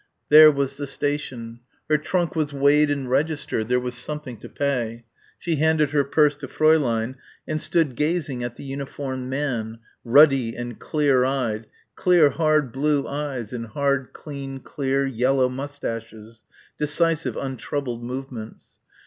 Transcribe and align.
There 0.29 0.51
was 0.51 0.77
the 0.77 0.87
station. 0.87 1.59
Her 1.87 1.99
trunk 1.99 2.35
was 2.35 2.51
weighed 2.51 2.89
and 2.89 3.07
registered. 3.07 3.67
There 3.67 3.79
was 3.79 3.93
something 3.93 4.37
to 4.37 4.49
pay. 4.49 5.05
She 5.37 5.57
handed 5.57 5.91
her 5.91 6.03
purse 6.03 6.35
to 6.37 6.47
Fräulein 6.47 7.17
and 7.47 7.61
stood 7.61 7.95
gazing 7.95 8.43
at 8.43 8.55
the 8.55 8.63
uniformed 8.63 9.29
man 9.29 9.77
ruddy 10.03 10.55
and 10.55 10.79
clear 10.79 11.23
eyed 11.23 11.67
clear 11.95 12.31
hard 12.31 12.71
blue 12.71 13.07
eyes 13.07 13.53
and 13.53 13.67
hard 13.67 14.11
clean 14.11 14.61
clear 14.61 15.05
yellow 15.05 15.47
moustaches 15.49 16.41
decisive 16.79 17.37
untroubled 17.37 18.03
movements. 18.03 18.79